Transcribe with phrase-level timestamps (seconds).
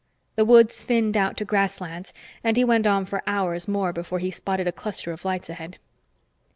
[0.35, 2.11] The woods thinned out to grasslands,
[2.43, 5.77] and he went on for hours more before he spotted a cluster of lights ahead.